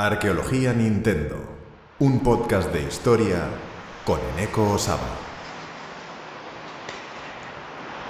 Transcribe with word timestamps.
Arqueología 0.00 0.72
Nintendo, 0.72 1.44
un 1.98 2.20
podcast 2.20 2.72
de 2.72 2.84
historia 2.84 3.48
con 4.04 4.20
Eneco 4.36 4.74
Osama. 4.74 5.02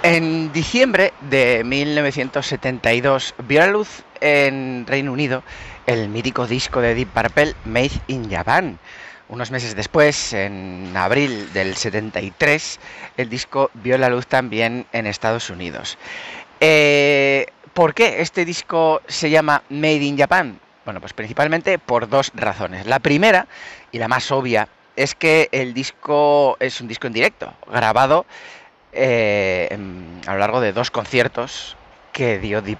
En 0.03 0.53
diciembre 0.53 1.13
de 1.31 1.63
1972 1.65 3.33
vio 3.47 3.61
la 3.61 3.71
luz 3.71 4.03
en 4.21 4.85
Reino 4.85 5.11
Unido 5.11 5.41
el 5.87 6.09
mítico 6.09 6.45
disco 6.45 6.79
de 6.79 6.93
Deep 6.93 7.09
Purple 7.09 7.55
Made 7.65 8.03
in 8.05 8.29
Japan. 8.29 8.77
Unos 9.27 9.49
meses 9.49 9.75
después, 9.75 10.33
en 10.33 10.95
abril 10.95 11.51
del 11.53 11.75
73, 11.75 12.79
el 13.17 13.29
disco 13.31 13.71
vio 13.73 13.97
la 13.97 14.09
luz 14.09 14.27
también 14.27 14.85
en 14.91 15.07
Estados 15.07 15.49
Unidos. 15.49 15.97
Eh, 16.59 17.47
¿Por 17.73 17.95
qué 17.95 18.21
este 18.21 18.45
disco 18.45 19.01
se 19.07 19.31
llama 19.31 19.63
Made 19.69 20.03
in 20.03 20.19
Japan? 20.19 20.59
Bueno, 20.85 21.01
pues 21.01 21.13
principalmente 21.13 21.77
por 21.79 22.09
dos 22.09 22.31
razones. 22.35 22.85
La 22.87 22.99
primera, 22.99 23.47
y 23.91 23.99
la 23.99 24.07
más 24.07 24.31
obvia, 24.31 24.67
es 24.95 25.15
que 25.15 25.49
el 25.51 25.73
disco 25.73 26.57
es 26.59 26.81
un 26.81 26.87
disco 26.87 27.07
en 27.07 27.13
directo, 27.13 27.53
grabado 27.71 28.25
eh, 28.91 29.69
a 30.25 30.33
lo 30.33 30.39
largo 30.39 30.61
de 30.61 30.73
dos 30.73 30.91
conciertos 30.91 31.77
que 32.11 32.39
dio 32.39 32.61
Deep 32.61 32.79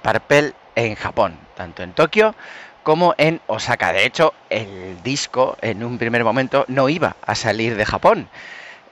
en 0.76 0.96
Japón, 0.96 1.38
tanto 1.56 1.84
en 1.84 1.94
Tokio 1.94 2.36
como 2.84 3.14
en 3.18 3.42
Osaka. 3.48 3.94
De 3.94 4.06
hecho, 4.06 4.34
el 4.50 5.02
disco 5.04 5.58
en 5.62 5.84
un 5.84 5.98
primer 5.98 6.24
momento 6.24 6.66
no 6.68 6.90
iba 6.90 7.16
a 7.26 7.36
salir 7.36 7.76
de 7.76 7.86
Japón. 7.86 8.28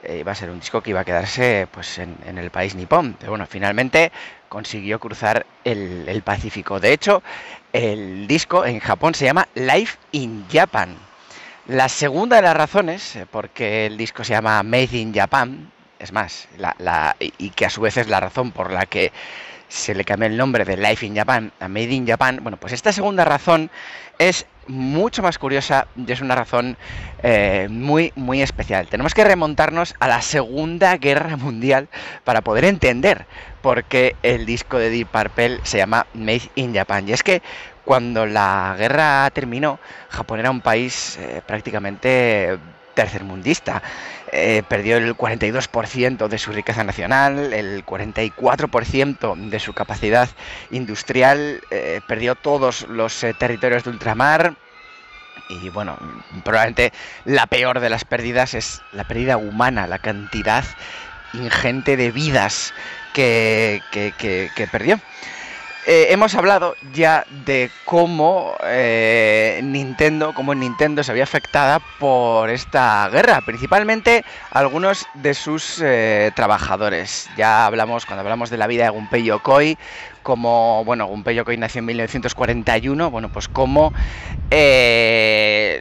Eh, 0.04 0.18
iba 0.20 0.30
a 0.30 0.34
ser 0.34 0.50
un 0.50 0.60
disco 0.60 0.80
que 0.80 0.90
iba 0.90 1.00
a 1.00 1.04
quedarse 1.04 1.66
pues, 1.72 1.98
en, 1.98 2.38
el 2.38 2.50
país 2.50 2.74
nipón. 2.74 3.16
Pero 3.18 3.32
bueno, 3.32 3.46
finalmente 3.46 4.12
consiguió 4.48 4.98
cruzar 4.98 5.46
el, 5.64 6.22
Pacífico. 6.24 6.80
De 6.80 6.92
hecho, 6.92 7.22
el 7.72 8.26
disco 8.26 8.64
en 8.66 8.80
Japón 8.80 9.14
se 9.14 9.24
llama 9.24 9.48
Life 9.54 9.98
in 10.12 10.46
Japan. 10.50 10.96
La 11.66 11.88
segunda 11.88 12.36
de 12.36 12.42
las 12.42 12.56
razones, 12.56 13.16
eh, 13.16 13.26
porque 13.30 13.86
el 13.86 13.96
disco 13.96 14.24
se 14.24 14.32
llama 14.32 14.62
Made 14.62 14.96
in 14.96 15.14
Japan, 15.14 15.70
es 15.98 16.12
más, 16.12 16.48
y 17.18 17.50
que 17.50 17.66
a 17.66 17.70
su 17.70 17.80
vez 17.80 17.96
es 17.96 18.08
la 18.08 18.20
razón 18.20 18.52
por 18.52 18.72
la 18.72 18.86
que 18.86 19.12
se 19.68 19.94
le 19.94 20.04
cambió 20.04 20.28
el 20.28 20.36
nombre 20.36 20.64
de 20.64 20.76
Life 20.76 21.04
in 21.04 21.14
Japan 21.14 21.52
a 21.60 21.68
Made 21.68 21.92
in 21.92 22.06
Japan, 22.06 22.40
bueno, 22.42 22.56
pues 22.56 22.72
esta 22.72 22.92
segunda 22.92 23.24
razón 23.24 23.70
es 24.18 24.46
mucho 24.68 25.22
más 25.22 25.38
curiosa 25.38 25.88
y 25.96 26.10
es 26.12 26.20
una 26.20 26.34
razón 26.34 26.76
eh, 27.22 27.66
muy, 27.70 28.12
muy 28.14 28.42
especial. 28.42 28.86
Tenemos 28.86 29.14
que 29.14 29.24
remontarnos 29.24 29.94
a 29.98 30.08
la 30.08 30.22
Segunda 30.22 30.96
Guerra 30.96 31.36
Mundial 31.36 31.88
para 32.24 32.42
poder 32.42 32.64
entender 32.64 33.26
por 33.62 33.84
qué 33.84 34.14
el 34.22 34.46
disco 34.46 34.78
de 34.78 34.90
Deep 34.90 35.08
Purple 35.08 35.60
se 35.64 35.78
llama 35.78 36.06
Made 36.14 36.50
in 36.54 36.74
Japan. 36.74 37.08
Y 37.08 37.12
es 37.12 37.22
que 37.22 37.42
cuando 37.84 38.26
la 38.26 38.76
guerra 38.78 39.28
terminó, 39.30 39.80
Japón 40.10 40.40
era 40.40 40.50
un 40.50 40.60
país 40.60 41.18
eh, 41.18 41.42
prácticamente 41.44 42.58
tercermundista. 42.94 43.82
Eh, 44.30 44.62
perdió 44.68 44.98
el 44.98 45.16
42% 45.16 46.28
de 46.28 46.38
su 46.38 46.52
riqueza 46.52 46.84
nacional, 46.84 47.52
el 47.54 47.84
44% 47.86 49.48
de 49.48 49.58
su 49.58 49.72
capacidad 49.72 50.28
industrial, 50.70 51.62
perdió 52.06 52.34
todos 52.34 52.86
los 52.88 53.24
territorios 53.38 53.84
de 53.84 53.90
ultramar. 53.90 54.56
Y 55.48 55.68
bueno, 55.70 55.96
probablemente 56.44 56.92
la 57.24 57.46
peor 57.46 57.80
de 57.80 57.90
las 57.90 58.04
pérdidas 58.04 58.54
es 58.54 58.82
la 58.92 59.04
pérdida 59.04 59.36
humana, 59.36 59.86
la 59.86 59.98
cantidad 59.98 60.64
ingente 61.34 61.96
de 61.96 62.10
vidas 62.10 62.72
que, 63.12 63.82
que 63.92 64.68
perdió. 64.70 65.00
Eh, 65.90 66.12
hemos 66.12 66.34
hablado 66.34 66.76
ya 66.92 67.24
de 67.46 67.70
cómo 67.86 68.54
eh, 68.62 69.58
Nintendo, 69.64 70.34
cómo 70.34 70.54
Nintendo 70.54 71.02
se 71.02 71.10
había 71.10 71.22
afectada 71.22 71.80
por 71.98 72.50
esta 72.50 73.08
guerra, 73.08 73.40
principalmente 73.40 74.22
algunos 74.50 75.06
de 75.14 75.32
sus 75.32 75.80
eh, 75.82 76.30
trabajadores. 76.36 77.30
Ya 77.38 77.64
hablamos, 77.64 78.04
cuando 78.04 78.20
hablamos 78.20 78.50
de 78.50 78.58
la 78.58 78.66
vida 78.66 78.84
de 78.84 78.90
Gunpei 78.90 79.24
Yokoi, 79.24 79.78
como, 80.22 80.84
bueno, 80.84 81.06
Gunpei 81.06 81.34
Yokoi 81.34 81.56
nació 81.56 81.78
en 81.78 81.86
1941, 81.86 83.10
bueno, 83.10 83.32
pues 83.32 83.48
cómo 83.48 83.94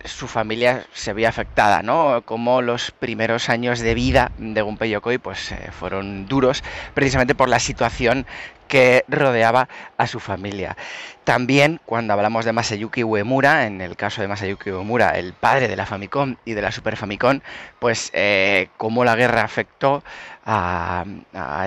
su 0.05 0.27
familia 0.27 0.85
se 0.93 1.11
veía 1.11 1.27
afectada, 1.27 1.81
¿no? 1.83 2.21
Cómo 2.23 2.61
los 2.61 2.91
primeros 2.91 3.49
años 3.49 3.79
de 3.79 3.93
vida 3.93 4.31
de 4.37 4.61
Gunpei 4.61 4.89
Yokoi, 4.89 5.17
pues 5.17 5.53
fueron 5.77 6.27
duros, 6.27 6.63
precisamente 6.93 7.35
por 7.35 7.49
la 7.49 7.59
situación 7.59 8.25
que 8.67 9.05
rodeaba 9.07 9.67
a 9.97 10.07
su 10.07 10.19
familia. 10.19 10.77
También 11.23 11.81
cuando 11.85 12.13
hablamos 12.13 12.45
de 12.45 12.53
Masayuki 12.53 13.03
Uemura, 13.03 13.65
en 13.67 13.81
el 13.81 13.97
caso 13.97 14.21
de 14.21 14.29
Masayuki 14.29 14.71
Uemura, 14.71 15.17
el 15.17 15.33
padre 15.33 15.67
de 15.67 15.75
la 15.75 15.85
Famicom 15.85 16.37
y 16.45 16.53
de 16.53 16.61
la 16.61 16.71
Super 16.71 16.95
Famicom, 16.95 17.41
pues 17.79 18.11
eh, 18.13 18.69
cómo 18.77 19.03
la 19.03 19.15
guerra 19.15 19.43
afectó 19.43 20.03
a, 20.45 21.03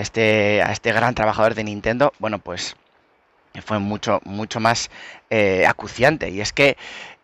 este, 0.00 0.62
a 0.62 0.72
este 0.72 0.92
gran 0.92 1.14
trabajador 1.14 1.54
de 1.54 1.64
Nintendo, 1.64 2.14
bueno, 2.18 2.38
pues 2.38 2.74
fue 3.62 3.78
mucho, 3.78 4.20
mucho 4.24 4.60
más 4.60 4.90
eh, 5.28 5.66
acuciante. 5.66 6.30
Y 6.30 6.40
es 6.40 6.54
que 6.54 6.78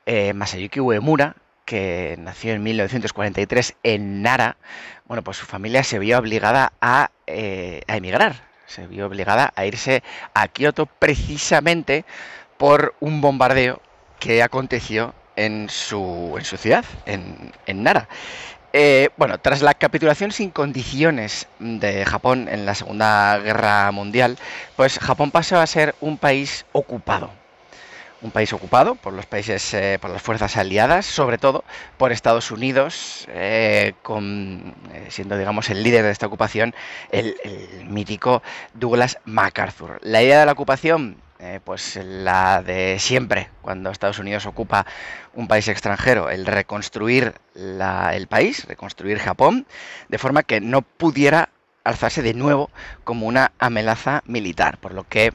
eh, 0.05 0.35
Masayuki 0.35 0.81
Uemura, 0.81 1.37
que 1.65 2.17
nació 2.19 2.53
en 2.53 2.63
1943 2.63 3.77
en 3.83 4.21
Nara, 4.21 4.59
bueno, 5.07 5.23
pues 5.23 5.39
su 5.39 5.47
familia 5.47 5.83
se 5.85 5.99
vio 5.99 6.19
obligada 6.19 6.75
a, 6.83 7.11
a 7.27 7.97
emigrar 7.97 8.47
se 8.67 8.87
vio 8.87 9.07
obligada 9.07 9.53
a 9.57 9.65
irse 9.65 10.03
a 10.35 10.49
Kioto 10.49 10.87
precisamente 10.87 12.05
por 12.57 12.95
un 13.01 13.21
bombardeo 13.21 13.81
que 14.19 14.43
aconteció 14.43 15.15
en 15.37 15.69
su, 15.69 16.35
en 16.39 16.45
su 16.45 16.57
ciudad, 16.57 16.85
en, 17.05 17.83
Nara. 17.83 18.09
Eh, 18.73 19.11
bueno, 19.17 19.39
tras 19.39 19.63
la 19.63 19.75
capitulación 19.75 20.33
sin 20.33 20.51
condiciones 20.51 21.47
de 21.59 22.05
Japón 22.05 22.49
en 22.51 22.67
la 22.67 22.75
Segunda 22.75 23.39
Guerra 23.39 23.91
Mundial, 23.93 24.39
pues 24.77 24.99
Japón 24.99 25.31
pasó 25.31 25.59
a 25.59 25.67
ser 25.67 25.95
un 26.01 26.19
país 26.19 26.67
ocupado 26.73 27.31
un 28.27 28.33
país 28.33 28.53
ocupado 28.53 28.97
por 28.97 29.13
los 29.13 29.25
países, 29.25 29.73
eh, 29.73 29.99
por 30.01 30.11
las 30.11 30.21
fuerzas 30.21 30.57
aliadas, 30.57 31.07
sobre 31.07 31.39
todo 31.39 31.65
por 31.97 32.13
Estados 32.13 32.51
Unidos, 32.51 33.27
eh, 33.29 33.95
eh, 33.95 35.07
siendo 35.09 35.39
digamos 35.39 35.71
el 35.71 35.83
líder 35.83 36.05
de 36.05 36.11
esta 36.11 36.27
ocupación, 36.27 36.75
el, 37.11 37.37
mítico 37.89 38.43
Douglas 38.75 39.19
MacArthur. 39.25 40.01
La 40.03 40.23
idea 40.23 40.41
de 40.41 40.47
la 40.47 40.53
ocupación, 40.53 41.19
pues 41.65 41.97
la 42.03 42.63
de 42.63 42.99
siempre, 42.99 43.49
cuando 43.63 43.91
Estados 43.91 44.19
Unidos 44.19 44.47
ocupa 44.47 44.87
un 45.35 45.47
país 45.47 45.69
extranjero, 45.69 46.31
el 46.31 46.47
reconstruir 46.47 47.35
el 47.55 48.27
país, 48.27 48.65
reconstruir 48.65 49.19
Japón, 49.19 49.67
de 50.09 50.19
forma 50.19 50.43
que 50.43 50.61
no 50.61 50.83
pudiera 50.83 51.51
alzarse 51.85 52.23
de 52.23 52.35
nuevo 52.35 52.71
como 53.05 53.27
una 53.27 53.53
amenaza 53.59 54.23
militar, 54.27 54.79
por 54.79 54.93
lo 54.93 55.05
que 55.05 55.33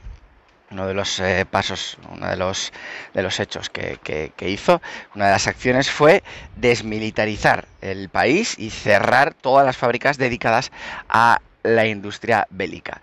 uno 0.72 0.86
de 0.86 0.94
los 0.94 1.20
eh, 1.20 1.46
pasos, 1.48 1.98
uno 2.10 2.28
de 2.28 2.36
los, 2.36 2.72
de 3.14 3.22
los 3.22 3.38
hechos 3.38 3.70
que, 3.70 4.32
hizo, 4.40 4.80
una 5.14 5.26
de 5.26 5.32
las 5.32 5.46
acciones 5.46 5.90
fue 5.90 6.22
desmilitarizar 6.56 7.66
el 7.80 8.08
país 8.08 8.58
y 8.58 8.70
cerrar 8.70 9.34
todas 9.34 9.64
las 9.64 9.76
fábricas 9.76 10.18
dedicadas 10.18 10.72
a 11.08 11.40
la 11.62 11.86
industria 11.86 12.46
bélica. 12.50 13.00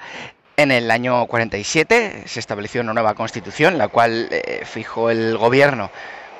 En 0.58 0.72
el 0.72 0.92
año 0.92 1.26
47 1.28 2.24
se 2.26 2.40
estableció 2.40 2.82
una 2.82 2.94
nueva 2.94 3.14
constitución, 3.14 3.78
la 3.78 3.88
cual 3.88 4.28
eh, 4.32 4.64
fijó 4.66 5.10
el 5.10 5.38
gobierno 5.38 5.90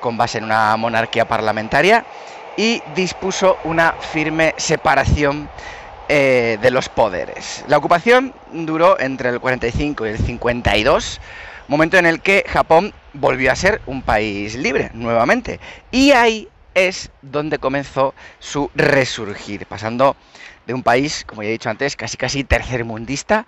con 0.00 0.16
base 0.16 0.38
en 0.38 0.44
una 0.44 0.76
monarquía 0.76 1.26
parlamentaria 1.26 2.04
y 2.56 2.82
dispuso 2.94 3.58
una 3.64 3.92
firme 3.92 4.54
separación 4.58 5.48
eh, 6.12 6.58
de 6.60 6.72
los 6.72 6.88
poderes. 6.88 7.64
La 7.68 7.78
ocupación 7.78 8.34
duró 8.52 8.98
entre 8.98 9.28
el 9.28 9.38
45 9.38 10.06
y 10.06 10.08
el 10.08 10.18
52, 10.18 11.20
momento 11.68 11.98
en 11.98 12.06
el 12.06 12.20
que 12.20 12.44
Japón 12.48 12.92
volvió 13.12 13.52
a 13.52 13.54
ser 13.54 13.80
un 13.86 14.02
país 14.02 14.56
libre 14.56 14.90
nuevamente. 14.92 15.60
Y 15.92 16.10
ahí 16.10 16.48
es 16.74 17.12
donde 17.22 17.60
comenzó 17.60 18.12
su 18.40 18.72
resurgir, 18.74 19.66
pasando 19.66 20.16
de 20.66 20.74
un 20.74 20.82
país, 20.82 21.24
como 21.24 21.44
ya 21.44 21.50
he 21.50 21.52
dicho 21.52 21.70
antes, 21.70 21.94
casi 21.94 22.16
casi 22.16 22.42
tercermundista, 22.42 23.46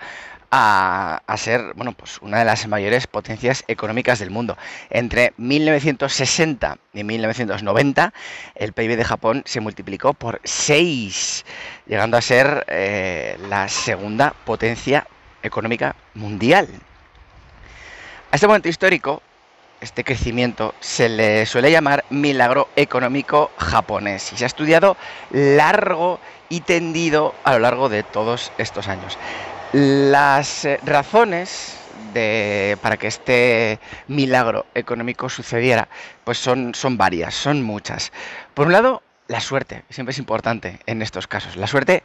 a, 0.55 1.23
ser 1.39 1.73
bueno, 1.75 1.93
pues 1.93 2.19
una 2.21 2.39
de 2.39 2.45
las 2.45 2.69
mayores 2.69 3.07
potencias 3.07 3.65
económicas 3.69 4.19
del 4.19 4.31
mundo. 4.31 4.59
Entre 4.91 5.33
1960 5.39 6.77
y 6.93 7.05
1990, 7.05 8.13
el 8.55 8.73
PIB 8.75 8.97
de 8.97 9.05
Japón 9.05 9.43
se 9.47 9.61
multiplicó 9.61 10.13
por 10.13 10.41
6, 10.45 11.47
llegando 11.87 12.19
a 12.19 12.21
ser 12.21 12.67
eh, 12.69 13.39
la 13.49 13.67
segunda 13.69 14.35
potencia 14.45 15.07
económica 15.43 15.97
mundial. 16.15 16.69
A 18.31 18.35
este 18.35 18.47
momento 18.47 18.69
histórico, 18.69 19.23
este 19.81 20.05
crecimiento 20.05 20.75
se 20.81 21.09
le 21.09 21.47
suele 21.47 21.71
llamar 21.71 22.05
milagro 22.11 22.69
económico 22.77 23.51
japonés 23.57 24.33
y 24.33 24.37
se 24.37 24.45
ha 24.45 24.47
estudiado 24.47 24.97
largo 25.31 26.21
y 26.51 26.61
tendido 26.61 27.35
a 27.43 27.55
lo 27.55 27.61
largo 27.61 27.89
de 27.89 28.03
todos 28.03 28.53
estos 28.59 28.87
años. 28.89 29.19
Las 29.73 30.65
eh, 30.65 30.79
razones 30.85 31.79
para 32.83 32.99
que 32.99 33.07
este 33.07 33.79
milagro 34.07 34.67
económico 34.75 35.31
sucediera, 35.31 35.89
pues 36.25 36.37
son, 36.37 36.75
son 36.75 36.99
varias, 36.99 37.35
son 37.35 37.63
muchas. 37.63 38.13
Por 38.53 38.67
un 38.67 38.75
lado, 38.75 39.03
la 39.29 39.41
suerte, 39.41 39.85
siempre 39.89 40.11
es 40.11 40.19
importante 40.19 40.79
en 40.85 41.01
estos 41.01 41.27
casos. 41.27 41.57
La 41.57 41.67
suerte 41.67 42.03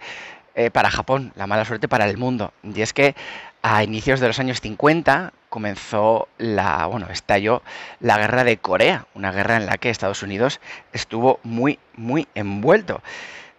eh, 0.55 0.71
para 0.71 0.89
Japón, 0.89 1.33
la 1.35 1.45
mala 1.45 1.65
suerte 1.65 1.87
para 1.87 2.09
el 2.09 2.17
mundo. 2.17 2.53
Y 2.63 2.81
es 2.81 2.93
que 2.93 3.15
a 3.61 3.83
inicios 3.83 4.19
de 4.19 4.27
los 4.27 4.39
años 4.39 4.61
50 4.61 5.33
comenzó 5.49 6.29
la, 6.37 6.87
bueno, 6.87 7.07
estalló 7.11 7.61
la 7.99 8.17
guerra 8.17 8.43
de 8.43 8.57
Corea, 8.57 9.05
una 9.13 9.31
guerra 9.31 9.57
en 9.57 9.65
la 9.65 9.77
que 9.77 9.89
Estados 9.89 10.23
Unidos 10.23 10.59
estuvo 10.93 11.39
muy, 11.43 11.79
muy 11.95 12.27
envuelto. 12.33 13.03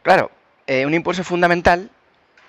Claro, 0.03 0.31
eh, 0.67 0.87
un 0.87 0.95
impulso 0.95 1.23
fundamental 1.25 1.91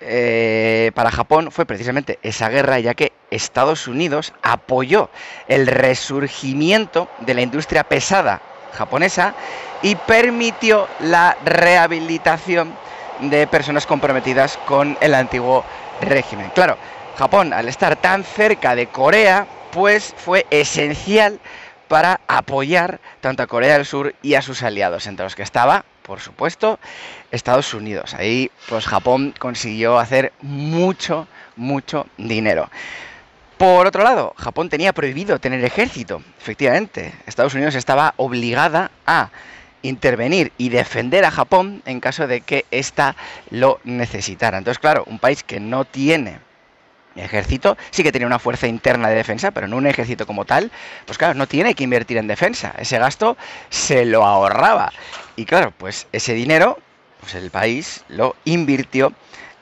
eh, 0.00 0.92
para 0.94 1.10
Japón 1.10 1.50
fue 1.50 1.66
precisamente 1.66 2.18
esa 2.22 2.48
guerra, 2.48 2.78
ya 2.80 2.94
que 2.94 3.12
Estados 3.30 3.86
Unidos 3.86 4.32
apoyó 4.42 5.10
el 5.48 5.66
resurgimiento 5.66 7.08
de 7.20 7.34
la 7.34 7.42
industria 7.42 7.84
pesada 7.84 8.40
japonesa 8.72 9.34
y 9.82 9.94
permitió 9.96 10.88
la 11.00 11.36
rehabilitación 11.44 12.74
de 13.20 13.46
personas 13.46 13.86
comprometidas 13.86 14.58
con 14.66 14.96
el 15.00 15.14
antiguo 15.14 15.64
régimen. 16.00 16.50
Claro, 16.54 16.76
Japón, 17.18 17.52
al 17.52 17.68
estar 17.68 17.96
tan 17.96 18.24
cerca 18.24 18.74
de 18.74 18.86
Corea, 18.86 19.46
pues 19.72 20.14
fue 20.16 20.46
esencial 20.50 21.38
para 21.88 22.20
apoyar 22.28 23.00
tanto 23.20 23.42
a 23.42 23.46
Corea 23.46 23.74
del 23.74 23.84
Sur 23.84 24.14
y 24.22 24.34
a 24.34 24.42
sus 24.42 24.62
aliados, 24.62 25.06
entre 25.06 25.24
los 25.24 25.34
que 25.34 25.42
estaba 25.42 25.84
por 26.10 26.18
supuesto, 26.18 26.80
Estados 27.30 27.72
Unidos. 27.72 28.14
Ahí, 28.14 28.50
pues 28.68 28.84
Japón 28.84 29.32
consiguió 29.38 29.96
hacer 29.96 30.32
mucho, 30.42 31.28
mucho 31.54 32.08
dinero. 32.18 32.68
Por 33.56 33.86
otro 33.86 34.02
lado, 34.02 34.34
Japón 34.36 34.68
tenía 34.68 34.92
prohibido 34.92 35.38
tener 35.38 35.64
ejército. 35.64 36.20
Efectivamente, 36.40 37.14
Estados 37.26 37.54
Unidos 37.54 37.76
estaba 37.76 38.14
obligada 38.16 38.90
a 39.06 39.30
intervenir 39.82 40.50
y 40.58 40.70
defender 40.70 41.24
a 41.24 41.30
Japón 41.30 41.80
en 41.86 42.00
caso 42.00 42.26
de 42.26 42.40
que 42.40 42.64
ésta 42.72 43.14
lo 43.50 43.78
necesitara. 43.84 44.58
Entonces, 44.58 44.80
claro, 44.80 45.04
un 45.06 45.20
país 45.20 45.44
que 45.44 45.60
no 45.60 45.84
tiene 45.84 46.40
ejército 47.20 47.76
sí 47.90 48.02
que 48.02 48.12
tenía 48.12 48.26
una 48.26 48.38
fuerza 48.38 48.66
interna 48.66 49.08
de 49.08 49.14
defensa, 49.14 49.50
pero 49.50 49.68
no 49.68 49.76
un 49.76 49.86
ejército 49.86 50.26
como 50.26 50.44
tal, 50.44 50.70
pues 51.06 51.18
claro, 51.18 51.34
no 51.34 51.46
tiene 51.46 51.74
que 51.74 51.84
invertir 51.84 52.16
en 52.16 52.26
defensa. 52.26 52.74
Ese 52.78 52.98
gasto 52.98 53.36
se 53.68 54.04
lo 54.04 54.24
ahorraba. 54.24 54.92
Y 55.36 55.44
claro, 55.44 55.72
pues 55.76 56.06
ese 56.12 56.34
dinero, 56.34 56.78
pues 57.20 57.34
el 57.34 57.50
país 57.50 58.04
lo 58.08 58.36
invirtió 58.44 59.12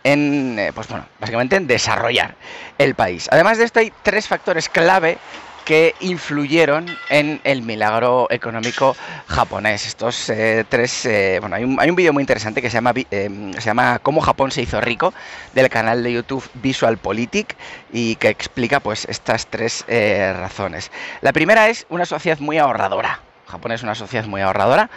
en, 0.04 0.58
eh, 0.58 0.72
pues 0.74 0.88
bueno, 0.88 1.06
básicamente 1.20 1.56
en 1.56 1.66
desarrollar 1.66 2.34
el 2.78 2.94
país. 2.94 3.28
Además 3.30 3.58
de 3.58 3.64
esto 3.64 3.80
hay 3.80 3.92
tres 4.02 4.26
factores 4.26 4.68
clave 4.68 5.18
que 5.68 5.94
influyeron 6.00 6.86
en 7.10 7.42
el 7.44 7.60
milagro 7.60 8.26
económico 8.30 8.96
japonés. 9.26 9.86
Estos 9.86 10.30
eh, 10.30 10.64
tres, 10.66 11.04
eh, 11.04 11.36
bueno, 11.42 11.56
hay 11.56 11.64
un, 11.64 11.78
hay 11.78 11.90
vídeo 11.90 12.14
muy 12.14 12.22
interesante 12.22 12.62
que 12.62 12.70
se 12.70 12.78
llama, 12.78 12.94
eh, 12.96 13.52
se 13.52 13.60
llama 13.60 13.98
Cómo 13.98 14.22
Japón 14.22 14.50
se 14.50 14.62
hizo 14.62 14.80
rico 14.80 15.12
del 15.52 15.68
canal 15.68 16.02
de 16.02 16.14
YouTube 16.14 16.42
Visual 16.54 16.96
Politic 16.96 17.54
y 17.92 18.16
que 18.16 18.30
explica 18.30 18.80
pues 18.80 19.04
estas 19.10 19.46
tres 19.46 19.84
razones. 19.86 20.90
La 21.20 21.34
primera 21.34 21.68
es 21.68 21.84
una 21.90 22.06
sociedad 22.06 22.38
muy 22.38 22.56
ahorradora. 22.56 23.20
Japón 23.46 23.72
es 23.72 23.82
una 23.82 23.94
sociedad 23.94 24.24
muy 24.24 24.40
ahorradora 24.40 24.88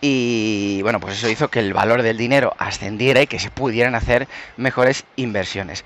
y 0.00 0.80
bueno, 0.82 1.00
pues 1.00 1.18
eso 1.18 1.28
hizo 1.28 1.48
que 1.48 1.58
el 1.58 1.74
valor 1.74 2.02
del 2.02 2.18
dinero 2.18 2.54
ascendiera 2.58 3.20
y 3.20 3.26
que 3.26 3.40
se 3.40 3.50
pudieran 3.50 3.96
hacer 3.96 4.28
mejores 4.56 5.06
inversiones. 5.16 5.84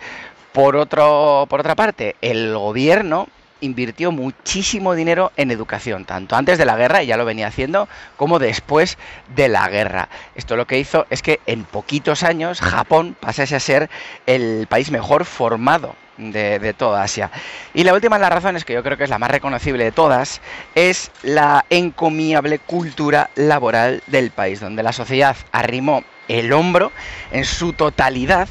Por, 0.53 0.77
otro, 0.77 1.47
por 1.49 1.61
otra 1.61 1.75
parte, 1.75 2.15
el 2.21 2.53
gobierno 2.53 3.27
invirtió 3.61 4.13
muchísimo 4.13 4.95
dinero 4.95 5.33
en 5.37 5.51
educación, 5.51 6.05
tanto 6.05 6.37
antes 6.37 6.59
de 6.59 6.65
la 6.65 6.77
guerra, 6.77 7.03
y 7.03 7.07
ya 7.07 7.17
lo 7.17 7.25
venía 7.25 7.49
haciendo, 7.49 7.89
como 8.17 8.39
después 8.39 8.99
de 9.35 9.49
la 9.49 9.69
guerra. 9.69 10.09
Esto 10.35 10.57
lo 10.57 10.67
que 10.67 10.79
hizo 10.79 11.07
es 11.11 11.23
que 11.23 11.41
en 11.47 11.65
poquitos 11.65 12.23
años 12.23 12.61
Japón 12.61 13.17
pasase 13.19 13.57
a 13.57 13.61
ser 13.61 13.91
el 14.27 14.67
país 14.69 14.91
mejor 14.91 15.25
formado 15.25 15.95
de, 16.19 16.75
toda 16.77 17.03
Asia. 17.03 17.31
Y 17.75 17.85
la 17.85 17.95
última 17.95 18.17
de 18.17 18.23
las 18.23 18.33
razones, 18.33 18.65
que 18.65 18.75
yo 18.75 18.83
creo 18.83 18.97
que 18.97 19.05
es 19.05 19.11
la 19.11 19.19
más 19.19 19.31
reconocible 19.31 19.85
de 19.85 19.93
todas, 19.93 20.41
es 20.75 21.11
la 21.23 21.65
encomiable 21.71 22.59
cultura 22.59 23.31
laboral 23.37 24.03
del 24.07 24.31
país, 24.31 24.61
donde 24.61 24.83
la 24.83 24.93
sociedad 24.93 25.37
arrimó 25.53 26.03
el 26.29 26.53
hombro 26.53 26.93
en 27.33 27.45
su 27.45 27.73
totalidad 27.73 28.49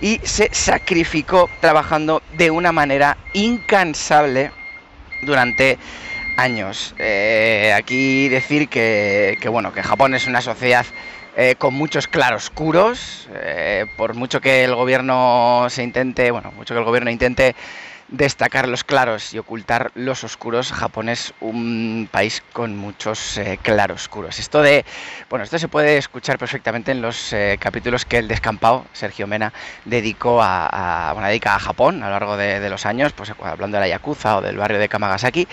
y 0.00 0.20
se 0.24 0.48
sacrificó 0.52 1.48
trabajando 1.60 2.22
de 2.36 2.50
una 2.50 2.72
manera 2.72 3.16
incansable 3.34 4.50
durante 5.22 5.78
años. 6.36 6.94
Eh, 6.98 7.72
aquí 7.76 8.28
decir 8.28 8.68
que, 8.68 9.38
bueno, 9.50 9.72
que 9.72 9.82
Japón 9.82 10.14
es 10.14 10.26
una 10.26 10.40
sociedad 10.40 10.86
eh, 11.36 11.54
con 11.58 11.74
muchos 11.74 12.08
claroscuros, 12.08 13.28
eh, 13.34 13.86
por 13.96 14.14
mucho 14.14 14.40
que 14.40 14.64
el 14.64 14.74
gobierno 14.74 15.66
se 15.68 15.82
intente, 15.82 16.30
bueno, 16.30 16.52
mucho 16.56 16.74
que 16.74 16.78
el 16.78 16.84
gobierno 16.84 17.10
intente 17.10 17.54
destacar 18.08 18.68
los 18.68 18.84
claros 18.84 19.34
y 19.34 19.38
ocultar 19.38 19.90
los 19.94 20.24
oscuros, 20.24 20.72
Japón 20.72 21.08
es 21.08 21.34
un 21.40 22.08
país 22.10 22.42
con 22.52 22.76
muchos 22.76 23.36
eh, 23.36 23.58
claroscuros. 23.62 24.38
Esto 24.38 24.62
de, 24.62 24.84
bueno, 25.28 25.44
esto 25.44 25.58
se 25.58 25.68
puede 25.68 25.98
escuchar 25.98 26.38
perfectamente 26.38 26.90
en 26.90 27.02
los 27.02 27.32
eh, 27.32 27.58
capítulos 27.60 28.04
que 28.04 28.18
el 28.18 28.28
descampado, 28.28 28.86
Sergio 28.92 29.26
Mena, 29.26 29.52
dedicó 29.84 30.40
a, 30.42 31.10
bueno, 31.12 31.28
dedica 31.28 31.54
a 31.54 31.58
Japón 31.58 32.02
a 32.02 32.06
lo 32.06 32.12
largo 32.12 32.36
de, 32.36 32.60
de 32.60 32.70
los 32.70 32.86
años, 32.86 33.12
pues 33.12 33.32
hablando 33.42 33.76
de 33.76 33.82
la 33.82 33.88
Yakuza 33.88 34.38
o 34.38 34.40
del 34.40 34.56
barrio 34.56 34.78
de 34.78 34.88
Kamagasaki, 34.88 35.46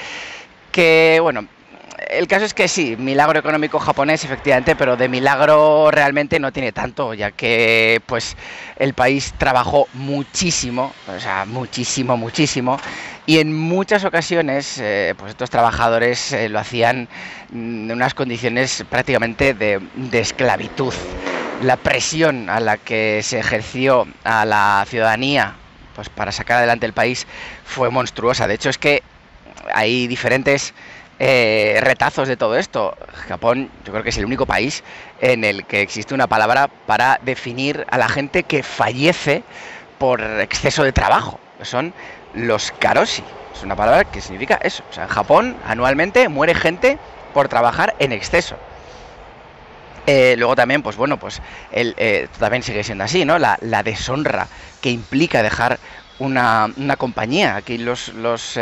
que, 0.71 1.19
bueno, 1.21 1.47
el 2.09 2.27
caso 2.27 2.45
es 2.45 2.53
que 2.53 2.67
sí, 2.67 2.95
milagro 2.97 3.39
económico 3.39 3.79
japonés, 3.79 4.23
efectivamente, 4.23 4.75
pero 4.75 4.97
de 4.97 5.07
milagro 5.07 5.89
realmente 5.91 6.39
no 6.39 6.51
tiene 6.51 6.71
tanto, 6.71 7.13
ya 7.13 7.31
que 7.31 8.01
pues 8.05 8.35
el 8.77 8.93
país 8.93 9.33
trabajó 9.37 9.87
muchísimo, 9.93 10.93
o 11.07 11.19
sea, 11.19 11.45
muchísimo, 11.45 12.17
muchísimo, 12.17 12.77
y 13.25 13.39
en 13.39 13.57
muchas 13.57 14.03
ocasiones 14.03 14.77
eh, 14.79 15.15
pues 15.17 15.31
estos 15.31 15.49
trabajadores 15.49 16.31
eh, 16.33 16.49
lo 16.49 16.59
hacían 16.59 17.07
en 17.51 17.91
unas 17.91 18.13
condiciones 18.13 18.83
prácticamente 18.89 19.53
de, 19.53 19.81
de 19.95 20.19
esclavitud. 20.19 20.93
La 21.63 21.77
presión 21.77 22.49
a 22.49 22.59
la 22.59 22.77
que 22.77 23.21
se 23.23 23.39
ejerció 23.39 24.07
a 24.23 24.45
la 24.45 24.85
ciudadanía 24.87 25.55
pues 25.95 26.09
para 26.09 26.33
sacar 26.33 26.57
adelante 26.57 26.85
el 26.85 26.93
país 26.93 27.25
fue 27.63 27.89
monstruosa. 27.89 28.47
De 28.47 28.55
hecho 28.55 28.69
es 28.69 28.77
que 28.77 29.01
hay 29.73 30.07
diferentes 30.07 30.73
eh, 31.19 31.79
retazos 31.81 32.27
de 32.27 32.35
todo 32.35 32.57
esto. 32.57 32.97
Japón 33.27 33.69
yo 33.85 33.91
creo 33.91 34.03
que 34.03 34.09
es 34.09 34.17
el 34.17 34.25
único 34.25 34.45
país 34.45 34.83
en 35.21 35.43
el 35.43 35.65
que 35.65 35.81
existe 35.81 36.13
una 36.13 36.27
palabra 36.27 36.69
para 36.85 37.19
definir 37.23 37.85
a 37.89 37.97
la 37.97 38.09
gente 38.09 38.43
que 38.43 38.63
fallece 38.63 39.43
por 39.97 40.21
exceso 40.21 40.83
de 40.83 40.91
trabajo. 40.91 41.39
Son 41.61 41.93
los 42.33 42.71
karoshi. 42.79 43.23
Es 43.53 43.63
una 43.63 43.75
palabra 43.77 44.03
que 44.03 44.19
significa 44.19 44.55
eso. 44.55 44.83
O 44.89 44.93
sea, 44.93 45.03
en 45.03 45.09
Japón 45.09 45.55
anualmente 45.65 46.27
muere 46.27 46.53
gente 46.53 46.99
por 47.33 47.47
trabajar 47.47 47.95
en 47.99 48.11
exceso. 48.11 48.57
Eh, 50.07 50.35
luego 50.37 50.55
también, 50.55 50.83
pues 50.83 50.97
bueno, 50.97 51.17
pues 51.17 51.41
el, 51.71 51.95
eh, 51.97 52.27
también 52.37 52.61
sigue 52.61 52.83
siendo 52.83 53.05
así, 53.05 53.25
¿no? 53.25 53.39
La, 53.39 53.57
deshonra 53.83 54.47
que 54.81 54.91
implica 54.91 55.41
dejar 55.41 55.79
una, 56.19 56.69
una 56.75 56.97
compañía. 56.97 57.55
Aquí 57.55 57.77
los, 57.77 58.09
los 58.09 58.57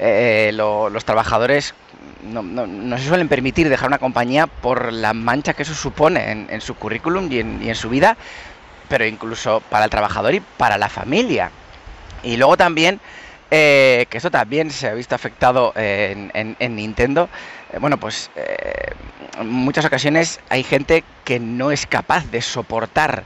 los 0.00 1.04
trabajadores 1.04 1.74
no, 2.22 2.98
se 2.98 3.06
suelen 3.06 3.28
permitir 3.28 3.68
dejar 3.68 3.88
una 3.88 3.98
compañía 3.98 4.46
por 4.46 4.92
la 4.92 5.12
mancha 5.12 5.54
que 5.54 5.62
eso 5.62 5.74
supone 5.74 6.46
en, 6.48 6.60
su 6.60 6.74
currículum 6.74 7.30
y 7.30 7.40
en, 7.40 7.74
su 7.74 7.88
vida, 7.88 8.16
pero 8.88 9.04
incluso 9.06 9.62
para 9.70 9.84
el 9.84 9.90
trabajador 9.90 10.34
y 10.34 10.40
para 10.40 10.78
la 10.78 10.88
familia. 10.88 11.50
Y 12.22 12.36
luego 12.36 12.56
también, 12.56 13.00
eh, 13.50 14.06
que 14.08 14.16
esto 14.18 14.30
también 14.30 14.70
se 14.70 14.88
ha 14.88 14.94
visto 14.94 15.14
afectado 15.14 15.72
en, 15.76 16.56
Nintendo, 16.58 17.28
eh, 17.72 17.78
bueno, 17.78 17.98
pues 17.98 18.30
en 19.38 19.48
muchas 19.48 19.84
ocasiones 19.84 20.40
hay 20.48 20.62
gente 20.62 21.04
que 21.24 21.40
no 21.40 21.70
es 21.70 21.86
capaz 21.86 22.30
de 22.30 22.40
soportar 22.40 23.24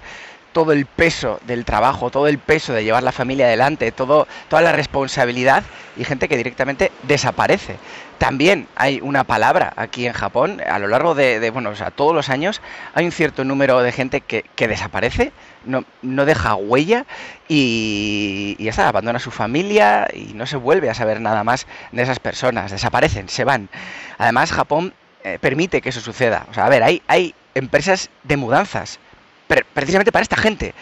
todo 0.57 0.73
el 0.73 0.87
peso 0.87 1.39
del 1.47 1.67
trabajo, 1.67 2.11
todo 2.11 2.29
el 2.29 2.39
peso 2.39 2.73
de 2.73 2.83
llevar 2.83 3.03
la 3.03 3.13
familia 3.13 3.45
adelante, 3.45 3.93
todo, 3.93 4.27
toda 4.49 4.63
la 4.63 4.73
responsabilidad 4.73 5.65
y 5.99 6.05
gente 6.05 6.29
que 6.31 6.37
directamente 6.39 6.93
desaparece. 7.03 7.77
También 8.17 8.67
hay 8.75 9.01
una 9.03 9.25
palabra 9.25 9.75
aquí 9.77 10.07
en 10.07 10.15
Japón, 10.15 10.63
a 10.67 10.79
lo 10.79 10.89
largo 10.89 11.15
de, 11.15 11.51
bueno, 11.51 11.69
o 11.69 11.77
sea, 11.77 11.91
todos 11.91 12.15
los 12.15 12.31
años 12.31 12.63
hay 12.95 13.05
un 13.05 13.13
cierto 13.13 13.45
número 13.45 13.83
de 13.83 13.93
gente 13.93 14.23
que, 14.23 14.45
desaparece, 14.57 15.31
no, 15.67 15.85
deja 16.25 16.55
huella 16.55 17.05
y, 17.49 18.57
ya 18.59 18.71
está, 18.71 18.89
abandona 18.89 19.19
su 19.19 19.31
familia 19.31 20.09
y 20.11 20.33
no 20.33 20.47
se 20.47 20.57
vuelve 20.57 20.89
a 20.89 20.95
saber 20.95 21.21
nada 21.21 21.45
más 21.45 21.67
de 21.93 22.03
esas 22.03 22.19
personas, 22.19 22.71
desaparecen, 22.71 23.29
se 23.29 23.45
van. 23.45 23.69
Además, 24.17 24.53
Japón 24.53 24.95
eh, 25.23 25.37
permite 25.39 25.83
que 25.83 25.91
eso 25.91 26.01
suceda. 26.01 26.47
O 26.51 26.55
sea, 26.55 26.65
a 26.65 26.71
ver, 26.71 26.83
hay 26.83 27.35
empresas 27.55 28.09
de 28.23 28.39
mudanzas, 28.39 29.01
precisamente 29.47 30.13
para 30.13 30.23
esta 30.23 30.37
gente. 30.37 30.75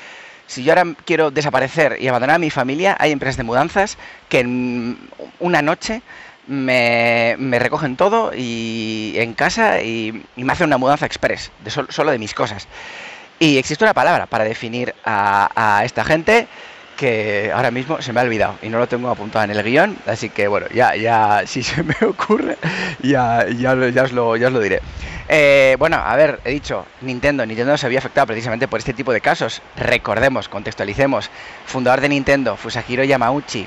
Si 0.46 0.62
yo 0.62 0.72
ahora 0.72 0.94
quiero 1.04 1.30
desaparecer 1.30 1.96
y 2.00 2.08
abandonar 2.08 2.36
a 2.36 2.38
mi 2.38 2.50
familia, 2.50 2.96
hay 2.98 3.12
empresas 3.12 3.36
de 3.36 3.44
mudanzas 3.44 3.96
que 4.28 4.40
en 4.40 4.98
una 5.40 5.62
noche 5.62 6.02
me, 6.46 7.36
recogen 7.58 7.96
todo 7.96 8.32
y 8.36 9.14
en 9.16 9.32
casa 9.32 9.80
y, 9.80 10.24
me 10.36 10.52
hacen 10.52 10.66
una 10.66 10.78
mudanza 10.78 11.06
express, 11.06 11.50
de 11.64 11.70
solo 11.70 12.10
de 12.10 12.18
mis 12.18 12.34
cosas. 12.34 12.68
Y 13.38 13.56
existe 13.56 13.84
una 13.84 13.94
palabra 13.94 14.26
para 14.26 14.44
definir 14.44 14.94
a 15.04 15.82
esta 15.84 16.04
gente 16.04 16.46
que 16.96 17.50
ahora 17.54 17.70
mismo 17.70 18.00
se 18.00 18.12
me 18.12 18.20
ha 18.20 18.22
olvidado 18.22 18.56
y 18.62 18.68
no 18.68 18.78
lo 18.78 18.86
tengo 18.86 19.10
apuntado 19.10 19.44
en 19.44 19.50
el 19.50 19.62
guion, 19.62 19.96
así 20.06 20.30
que 20.30 20.48
bueno, 20.48 20.66
ya, 20.72 20.96
ya, 20.96 21.42
si 21.46 21.62
se 21.62 21.82
me 21.82 21.94
ocurre, 22.06 22.56
ya, 23.02 23.46
ya, 23.48 23.74
ya, 23.90 24.02
os, 24.02 24.12
lo, 24.12 24.36
ya 24.36 24.48
os 24.48 24.52
lo 24.52 24.60
diré. 24.60 24.80
Eh, 25.28 25.76
bueno, 25.78 25.96
a 25.96 26.14
ver, 26.16 26.40
he 26.44 26.50
dicho, 26.50 26.86
Nintendo, 27.00 27.46
Nintendo 27.46 27.76
se 27.78 27.86
había 27.86 27.98
afectado 27.98 28.26
precisamente 28.26 28.68
por 28.68 28.78
este 28.78 28.92
tipo 28.92 29.12
de 29.12 29.20
casos. 29.20 29.62
Recordemos, 29.76 30.48
contextualicemos, 30.48 31.30
fundador 31.64 32.00
de 32.00 32.10
Nintendo, 32.10 32.56
Fusahiro 32.56 33.04
Yamauchi, 33.04 33.66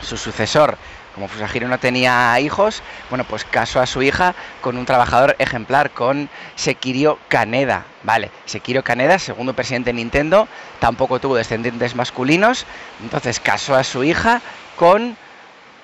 su 0.00 0.16
sucesor, 0.16 0.76
como 1.14 1.28
Fusahiro 1.28 1.68
no 1.68 1.78
tenía 1.78 2.38
hijos, 2.40 2.82
bueno, 3.10 3.24
pues 3.24 3.44
casó 3.44 3.80
a 3.80 3.86
su 3.86 4.02
hija 4.02 4.34
con 4.60 4.76
un 4.76 4.86
trabajador 4.86 5.36
ejemplar, 5.38 5.90
con 5.90 6.28
Sekirio 6.54 7.18
Kaneda. 7.28 7.84
Vale, 8.02 8.30
Sekirio 8.44 8.82
Kaneda, 8.82 9.18
segundo 9.18 9.54
presidente 9.54 9.90
de 9.90 9.94
Nintendo, 9.94 10.48
tampoco 10.80 11.20
tuvo 11.20 11.36
descendientes 11.36 11.94
masculinos, 11.94 12.66
entonces 13.02 13.40
casó 13.40 13.74
a 13.74 13.84
su 13.84 14.04
hija 14.04 14.40
con 14.76 15.16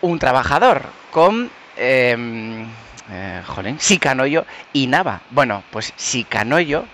un 0.00 0.18
trabajador, 0.18 0.82
con... 1.10 1.50
Eh, 1.76 2.66
eh, 3.10 3.42
jolín, 3.46 3.78
Shikanoyo 3.78 4.44
Inaba. 4.74 5.22
Bueno, 5.30 5.62
pues 5.70 5.94
Shikanoyo 5.96 6.84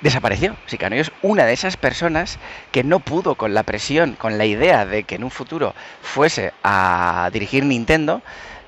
desapareció. 0.00 0.56
Sicanoyo 0.66 1.02
es 1.02 1.12
una 1.22 1.44
de 1.44 1.52
esas 1.52 1.76
personas 1.76 2.38
que 2.72 2.84
no 2.84 3.00
pudo 3.00 3.34
con 3.34 3.54
la 3.54 3.62
presión, 3.62 4.14
con 4.14 4.38
la 4.38 4.46
idea 4.46 4.86
de 4.86 5.04
que 5.04 5.16
en 5.16 5.24
un 5.24 5.30
futuro 5.30 5.74
fuese 6.02 6.52
a 6.62 7.30
dirigir 7.32 7.64
Nintendo, 7.64 8.22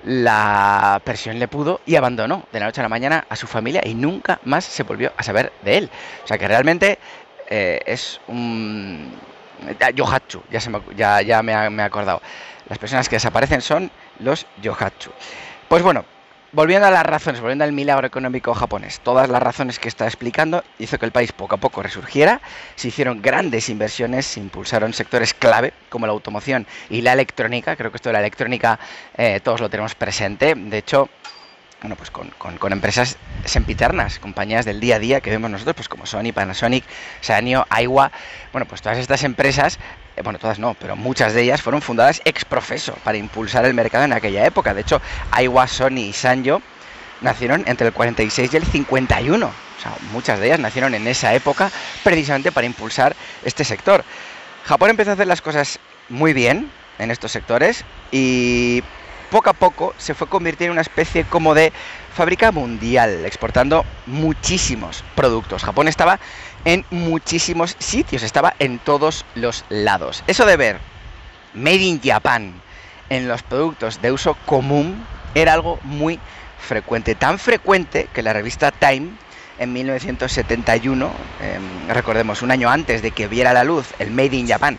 la 0.04 1.00
presión 1.04 1.38
le 1.38 1.48
pudo 1.48 1.80
y 1.86 1.96
abandonó 1.96 2.44
de 2.52 2.60
la 2.60 2.66
noche 2.66 2.80
a 2.80 2.82
la 2.82 2.88
mañana 2.88 3.24
a 3.28 3.36
su 3.36 3.46
familia 3.46 3.82
y 3.84 3.94
nunca 3.94 4.40
más 4.44 4.64
se 4.64 4.82
volvió 4.82 5.12
a 5.16 5.22
saber 5.22 5.52
de 5.62 5.78
él. 5.78 5.90
O 6.24 6.26
sea 6.26 6.38
que 6.38 6.48
realmente 6.48 6.98
eh, 7.48 7.80
es 7.86 8.20
un... 8.28 9.12
Yohatsu, 9.94 10.42
ya, 10.50 10.60
se 10.60 10.70
me, 10.70 10.80
me, 10.80 11.70
me 11.70 11.82
he 11.82 11.86
acordado. 11.86 12.20
Las 12.68 12.78
personas 12.78 13.08
que 13.08 13.14
desaparecen 13.16 13.60
son 13.60 13.92
los 14.18 14.44
Yohatsu. 14.60 15.12
Pues 15.68 15.84
bueno, 15.84 16.04
Volviendo 16.54 16.86
a 16.86 16.90
las 16.90 17.06
razones, 17.06 17.40
volviendo 17.40 17.64
al 17.64 17.72
milagro 17.72 18.06
económico 18.06 18.52
japonés, 18.52 19.00
todas 19.00 19.30
las 19.30 19.42
razones 19.42 19.78
que 19.78 19.88
está 19.88 20.04
explicando 20.04 20.62
hizo 20.78 20.98
que 20.98 21.06
el 21.06 21.10
país 21.10 21.32
poco 21.32 21.54
a 21.54 21.58
poco 21.58 21.82
resurgiera, 21.82 22.42
se 22.76 22.88
hicieron 22.88 23.22
grandes 23.22 23.70
inversiones, 23.70 24.26
se 24.26 24.40
impulsaron 24.40 24.92
sectores 24.92 25.32
clave 25.32 25.72
como 25.88 26.04
la 26.04 26.12
automoción 26.12 26.66
y 26.90 27.00
la 27.00 27.14
electrónica, 27.14 27.74
creo 27.74 27.90
que 27.90 27.96
esto 27.96 28.10
de 28.10 28.12
la 28.12 28.18
electrónica 28.18 28.78
eh, 29.16 29.40
todos 29.42 29.62
lo 29.62 29.70
tenemos 29.70 29.94
presente, 29.94 30.54
de 30.54 30.76
hecho 30.76 31.08
bueno, 31.80 31.96
pues 31.96 32.10
con, 32.10 32.28
con, 32.38 32.72
empresas 32.72 33.16
sempiternas, 33.46 34.18
compañías 34.18 34.66
del 34.66 34.78
día 34.78 34.96
a 34.96 34.98
día 34.98 35.20
que 35.22 35.30
vemos 35.30 35.50
nosotros, 35.50 35.74
pues 35.74 35.88
como 35.88 36.04
Sony, 36.04 36.32
Panasonic, 36.34 36.84
Sanyo, 37.22 37.66
Aiwa, 37.70 38.12
bueno, 38.52 38.66
pues 38.68 38.82
todas 38.82 38.98
estas 38.98 39.24
empresas, 39.24 39.80
bueno, 40.22 40.38
todas 40.38 40.58
no, 40.58 40.74
pero 40.74 40.96
muchas 40.96 41.32
de 41.32 41.42
ellas 41.42 41.62
fueron 41.62 41.80
fundadas 41.80 42.20
ex 42.24 42.44
profeso 42.44 42.94
para 43.04 43.16
impulsar 43.16 43.64
el 43.64 43.74
mercado 43.74 44.04
en 44.04 44.12
aquella 44.12 44.44
época. 44.44 44.74
De 44.74 44.82
hecho, 44.82 45.00
Aiwa, 45.30 45.66
Sony 45.66 46.08
y 46.08 46.12
Sanyo 46.12 46.60
nacieron 47.22 47.64
entre 47.66 47.86
el 47.86 47.92
46 47.92 48.52
y 48.52 48.56
el 48.56 48.64
51. 48.64 49.46
O 49.46 49.80
sea, 49.80 49.94
muchas 50.12 50.38
de 50.38 50.46
ellas 50.46 50.60
nacieron 50.60 50.94
en 50.94 51.06
esa 51.06 51.34
época 51.34 51.70
precisamente 52.04 52.52
para 52.52 52.66
impulsar 52.66 53.16
este 53.44 53.64
sector. 53.64 54.04
Japón 54.64 54.90
empezó 54.90 55.10
a 55.10 55.14
hacer 55.14 55.26
las 55.26 55.40
cosas 55.40 55.78
muy 56.08 56.32
bien 56.32 56.70
en 56.98 57.10
estos 57.10 57.32
sectores 57.32 57.84
y 58.10 58.82
poco 59.30 59.50
a 59.50 59.54
poco 59.54 59.94
se 59.96 60.14
fue 60.14 60.28
convirtiendo 60.28 60.72
en 60.72 60.76
una 60.76 60.82
especie 60.82 61.24
como 61.24 61.54
de 61.54 61.72
fábrica 62.14 62.52
mundial, 62.52 63.24
exportando 63.24 63.84
muchísimos 64.06 65.02
productos. 65.14 65.64
Japón 65.64 65.88
estaba 65.88 66.20
en 66.64 66.84
muchísimos 66.90 67.76
sitios, 67.78 68.22
estaba 68.22 68.54
en 68.58 68.78
todos 68.78 69.24
los 69.34 69.64
lados. 69.68 70.22
Eso 70.26 70.46
de 70.46 70.56
ver 70.56 70.78
Made 71.54 71.76
in 71.76 72.00
Japan 72.02 72.54
en 73.08 73.28
los 73.28 73.42
productos 73.42 74.00
de 74.00 74.12
uso 74.12 74.34
común 74.46 75.04
era 75.34 75.52
algo 75.52 75.78
muy 75.82 76.18
frecuente, 76.58 77.14
tan 77.14 77.38
frecuente 77.38 78.08
que 78.12 78.22
la 78.22 78.32
revista 78.32 78.70
Time 78.70 79.10
en 79.58 79.72
1971, 79.72 81.10
em, 81.40 81.88
recordemos 81.88 82.42
un 82.42 82.50
año 82.50 82.70
antes 82.70 83.02
de 83.02 83.10
que 83.10 83.28
viera 83.28 83.52
la 83.52 83.64
luz 83.64 83.86
el 83.98 84.10
Made 84.10 84.36
in 84.36 84.48
Japan 84.48 84.78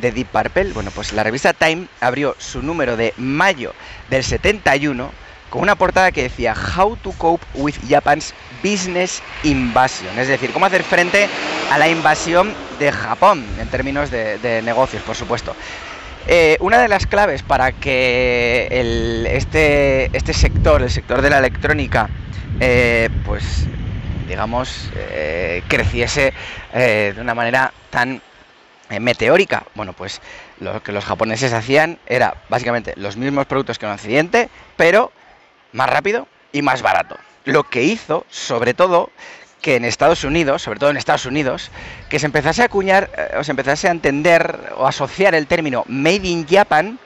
de 0.00 0.12
Deep 0.12 0.28
Purple, 0.28 0.72
bueno, 0.72 0.90
pues 0.90 1.12
la 1.12 1.22
revista 1.22 1.52
Time 1.52 1.86
abrió 2.00 2.34
su 2.38 2.62
número 2.62 2.96
de 2.96 3.12
mayo 3.16 3.74
del 4.10 4.24
71 4.24 5.10
con 5.50 5.62
una 5.62 5.74
portada 5.74 6.12
que 6.12 6.22
decía 6.22 6.54
How 6.54 6.96
to 6.96 7.12
cope 7.12 7.44
with 7.54 7.74
Japan's 7.88 8.34
business 8.62 9.22
invasion, 9.42 10.18
es 10.18 10.28
decir, 10.28 10.50
cómo 10.52 10.66
hacer 10.66 10.82
frente 10.82 11.28
a 11.70 11.78
la 11.78 11.88
invasión 11.88 12.54
de 12.78 12.90
Japón 12.90 13.44
en 13.60 13.68
términos 13.68 14.10
de, 14.10 14.62
negocios, 14.64 15.02
por 15.02 15.14
supuesto. 15.14 15.54
Eh, 16.26 16.56
una 16.60 16.80
de 16.80 16.88
las 16.88 17.06
claves 17.06 17.42
para 17.42 17.72
que 17.72 18.68
este, 19.30 20.16
este 20.16 20.32
sector, 20.32 20.82
el 20.82 20.90
sector 20.90 21.20
de 21.20 21.28
la 21.28 21.38
electrónica, 21.38 22.08
eh, 22.58 23.10
pues 23.26 23.66
digamos, 24.26 24.90
eh, 24.96 25.62
creciese 25.68 26.32
de 26.72 27.14
una 27.20 27.34
manera 27.34 27.72
tan 27.90 28.22
meteórica. 28.98 29.64
Bueno, 29.74 29.92
pues 29.92 30.22
lo 30.60 30.82
que 30.82 30.92
los 30.92 31.04
japoneses 31.04 31.52
hacían 31.52 31.98
era 32.06 32.34
básicamente 32.48 32.94
los 32.96 33.16
mismos 33.16 33.44
productos 33.46 33.78
que 33.78 33.86
en 33.86 33.92
Occidente, 33.92 34.48
pero 34.76 35.12
más 35.74 35.90
rápido 35.90 36.26
y 36.52 36.62
más 36.62 36.80
barato. 36.80 37.18
Lo 37.44 37.64
que 37.64 37.82
hizo, 37.82 38.24
sobre 38.30 38.72
todo, 38.72 39.10
que 39.60 39.76
en 39.76 39.84
Estados 39.84 40.24
Unidos, 40.24 40.62
sobre 40.62 40.78
todo 40.78 40.90
en 40.90 40.96
Estados 40.96 41.26
Unidos, 41.26 41.70
que 42.08 42.18
se 42.18 42.26
empezase 42.26 42.62
a 42.62 42.66
acuñar, 42.66 43.10
eh, 43.16 43.36
o 43.38 43.44
se 43.44 43.50
empezase 43.50 43.88
a 43.88 43.90
entender 43.90 44.72
o 44.76 44.86
asociar 44.86 45.34
el 45.34 45.46
término 45.46 45.84
Made 45.88 46.26
in 46.26 46.46
Japan 46.46 46.98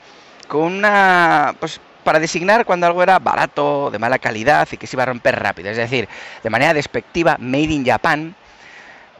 con 0.47 0.61
una, 0.61 1.55
pues 1.59 1.81
para 2.03 2.19
designar 2.19 2.65
cuando 2.65 2.87
algo 2.87 3.03
era 3.03 3.19
barato, 3.19 3.91
de 3.91 3.99
mala 3.99 4.19
calidad 4.19 4.67
y 4.71 4.77
que 4.77 4.87
se 4.87 4.95
iba 4.95 5.03
a 5.03 5.07
romper 5.07 5.39
rápido. 5.39 5.69
Es 5.69 5.77
decir, 5.77 6.07
de 6.43 6.49
manera 6.49 6.73
despectiva, 6.73 7.37
Made 7.39 7.63
in 7.63 7.85
Japan 7.85 8.35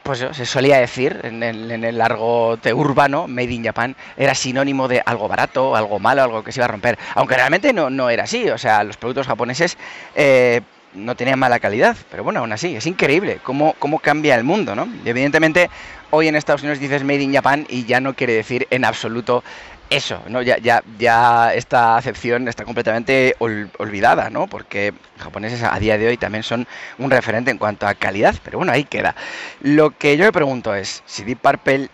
pues 0.02 0.18
se 0.32 0.46
solía 0.46 0.78
decir 0.78 1.20
en 1.22 1.42
el, 1.42 1.98
largo 1.98 2.58
urbano, 2.74 3.26
Made 3.28 3.52
in 3.52 3.64
Japan, 3.64 3.96
era 4.16 4.34
sinónimo 4.34 4.88
de 4.88 5.02
algo 5.04 5.28
barato, 5.28 5.76
algo 5.76 5.98
malo, 5.98 6.22
algo 6.22 6.42
que 6.42 6.52
se 6.52 6.60
iba 6.60 6.66
a 6.66 6.68
romper. 6.68 6.98
Aunque 7.14 7.34
realmente 7.34 7.72
no, 7.72 7.90
no 7.90 8.10
era 8.10 8.24
así, 8.24 8.48
o 8.48 8.58
sea, 8.58 8.82
los 8.84 8.96
productos 8.96 9.26
japoneses 9.26 9.76
eh, 10.14 10.60
no 10.94 11.14
tenían 11.14 11.38
mala 11.38 11.60
calidad, 11.60 11.96
pero 12.10 12.24
bueno, 12.24 12.40
aún 12.40 12.52
así, 12.52 12.74
es 12.74 12.86
increíble 12.86 13.38
cómo, 13.42 13.74
cómo 13.78 13.98
cambia 13.98 14.34
el 14.34 14.44
mundo, 14.44 14.74
¿no? 14.74 14.88
Y 15.04 15.08
evidentemente, 15.08 15.70
hoy 16.10 16.28
en 16.28 16.36
Estados 16.36 16.62
Unidos 16.62 16.80
dices 16.80 17.04
Made 17.04 17.22
in 17.22 17.34
Japan 17.34 17.66
y 17.68 17.84
ya 17.84 18.00
no 18.00 18.14
quiere 18.14 18.32
decir 18.34 18.66
en 18.70 18.84
absoluto 18.84 19.44
eso, 19.90 20.22
¿no? 20.28 20.40
Ya, 20.40 20.56
ya, 20.58 20.82
ya 20.98 21.52
esta 21.52 21.96
acepción 21.96 22.46
está 22.48 22.64
completamente 22.64 23.34
olvidada, 23.38 24.30
¿no? 24.30 24.46
Porque 24.46 24.94
japoneses 25.18 25.62
a 25.64 25.78
día 25.78 25.98
de 25.98 26.08
hoy 26.08 26.16
también 26.16 26.44
son 26.44 26.66
un 26.98 27.10
referente 27.10 27.50
en 27.50 27.58
cuanto 27.58 27.86
a 27.86 27.94
calidad, 27.94 28.36
pero 28.44 28.58
bueno, 28.58 28.72
ahí 28.72 28.84
queda. 28.84 29.16
Lo 29.60 29.90
que 29.90 30.16
yo 30.16 30.24
me 30.24 30.32
pregunto 30.32 30.74
es, 30.74 31.02
si 31.06 31.24
Deep 31.24 31.40
Purple 31.40 31.88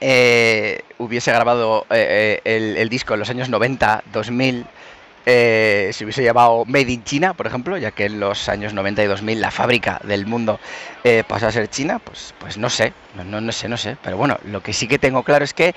eh, 0.00 0.82
hubiese 0.98 1.32
grabado 1.32 1.86
eh, 1.90 2.40
eh, 2.44 2.56
el, 2.56 2.76
el, 2.76 2.88
disco 2.88 3.14
en 3.14 3.20
los 3.20 3.30
años 3.30 3.48
90, 3.48 4.04
2000, 4.12 4.66
eh, 5.30 5.90
si 5.92 6.04
hubiese 6.04 6.24
llamado 6.24 6.64
Made 6.64 6.90
in 6.90 7.04
China, 7.04 7.34
por 7.34 7.46
ejemplo, 7.46 7.76
ya 7.76 7.90
que 7.90 8.06
en 8.06 8.18
los 8.18 8.48
años 8.48 8.72
90 8.72 9.02
y 9.04 9.06
2000 9.06 9.42
la 9.42 9.50
fábrica 9.50 10.00
del 10.02 10.24
mundo 10.24 10.58
eh, 11.04 11.22
pasó 11.28 11.48
a 11.48 11.52
ser 11.52 11.68
China, 11.68 11.98
pues, 11.98 12.32
pues 12.38 12.56
no 12.56 12.70
sé, 12.70 12.94
no, 13.14 13.38
no, 13.38 13.52
sé, 13.52 13.68
no 13.68 13.76
sé. 13.76 13.98
Pero 14.02 14.16
bueno, 14.16 14.38
lo 14.44 14.62
que 14.62 14.72
sí 14.72 14.88
que 14.88 14.98
tengo 14.98 15.22
claro 15.24 15.44
es 15.44 15.52
que 15.52 15.74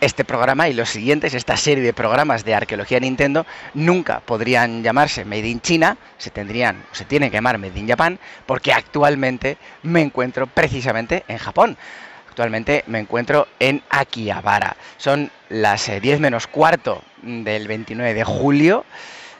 este 0.00 0.24
programa 0.24 0.68
y 0.68 0.74
los 0.74 0.88
siguientes, 0.88 1.34
esta 1.34 1.56
serie 1.56 1.82
de 1.82 1.92
programas 1.92 2.44
de 2.44 2.54
arqueología 2.54 3.00
Nintendo, 3.00 3.44
nunca 3.74 4.20
podrían 4.20 4.84
llamarse 4.84 5.24
Made 5.24 5.48
in 5.48 5.60
China, 5.60 5.96
se 6.16 6.30
tendrían, 6.30 6.84
se 6.92 7.04
tienen 7.04 7.28
que 7.30 7.38
llamar 7.38 7.58
Made 7.58 7.80
in 7.80 7.88
Japan, 7.88 8.20
porque 8.46 8.72
actualmente 8.72 9.56
me 9.82 10.00
encuentro 10.00 10.46
precisamente 10.46 11.24
en 11.26 11.38
Japón 11.38 11.76
Actualmente 12.32 12.82
me 12.86 12.98
encuentro 12.98 13.46
en 13.60 13.82
Akihabara. 13.90 14.74
Son 14.96 15.30
las 15.50 15.90
10 16.00 16.18
menos 16.18 16.46
cuarto 16.46 17.02
del 17.20 17.68
29 17.68 18.14
de 18.14 18.24
julio 18.24 18.86